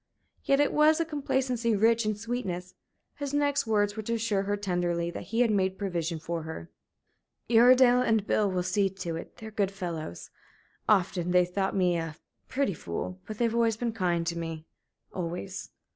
[0.43, 2.73] Yet it was a complacency rich in sweetness.
[3.17, 6.71] His next words were to assure her tenderly that he had made provision for her.
[7.47, 9.37] "Uredale and Bill will see to it.
[9.37, 10.31] They're good fellows.
[10.89, 12.15] Often they've thought me a
[12.47, 13.19] pretty fool.
[13.27, 14.65] But they've been kind to me
[15.13, 15.69] always."